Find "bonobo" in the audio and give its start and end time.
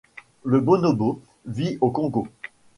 0.61-1.21